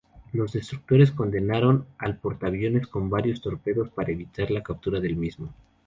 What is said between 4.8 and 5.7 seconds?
del mismo.